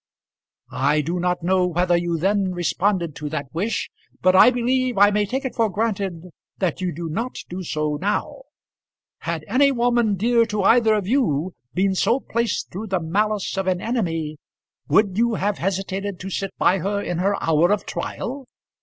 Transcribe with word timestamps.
I 0.71 1.01
do 1.01 1.19
not 1.19 1.43
know 1.43 1.67
whether 1.67 1.95
you 1.95 2.17
then 2.17 2.53
responded 2.53 3.15
to 3.17 3.29
that 3.29 3.53
wish, 3.53 3.91
but 4.19 4.35
I 4.35 4.49
believe 4.49 4.97
I 4.97 5.11
may 5.11 5.27
take 5.27 5.45
it 5.45 5.53
for 5.53 5.69
granted 5.69 6.31
that 6.57 6.81
you 6.81 6.91
do 6.91 7.07
not 7.07 7.35
do 7.49 7.61
so 7.61 7.97
now. 7.97 8.41
Had 9.19 9.45
any 9.47 9.71
woman 9.71 10.15
dear 10.15 10.47
to 10.47 10.63
either 10.63 10.95
of 10.95 11.05
you 11.05 11.53
been 11.75 11.93
so 11.93 12.19
placed 12.19 12.71
through 12.71 12.87
the 12.87 12.99
malice 12.99 13.55
of 13.59 13.67
an 13.67 13.79
enemy, 13.79 14.39
would 14.87 15.19
you 15.19 15.35
have 15.35 15.59
hesitated 15.59 16.19
to 16.21 16.31
sit 16.31 16.49
by 16.57 16.79
her 16.79 16.99
in 16.99 17.19
her 17.19 17.35
hour 17.39 17.71
of 17.71 17.85
trial? 17.85 18.47